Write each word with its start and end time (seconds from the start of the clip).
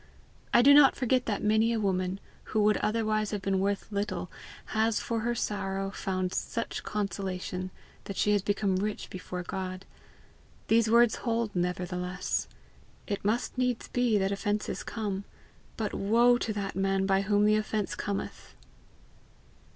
I 0.51 0.63
do 0.63 0.73
not 0.73 0.95
forget 0.95 1.27
that 1.27 1.43
many 1.43 1.71
a 1.71 1.79
woman 1.79 2.19
who 2.45 2.63
would 2.63 2.77
otherwise 2.77 3.29
have 3.29 3.43
been 3.43 3.59
worth 3.59 3.85
little, 3.91 4.31
has 4.73 4.99
for 4.99 5.19
her 5.19 5.35
sorrow 5.35 5.91
found 5.91 6.33
such 6.33 6.81
consolation 6.81 7.69
that 8.05 8.17
she 8.17 8.31
has 8.31 8.41
become 8.41 8.77
rich 8.77 9.11
before 9.11 9.43
God; 9.43 9.85
these 10.69 10.89
words 10.89 11.17
hold 11.17 11.55
nevertheless: 11.55 12.47
"It 13.05 13.23
must 13.23 13.59
needs 13.59 13.89
be 13.89 14.17
that 14.17 14.31
offences 14.31 14.81
come, 14.81 15.23
but 15.77 15.93
woe 15.93 16.39
to 16.39 16.51
that 16.51 16.75
man 16.75 17.05
by 17.05 17.21
whom 17.21 17.45
the 17.45 17.55
offence 17.55 17.93
cometh!" 17.93 18.55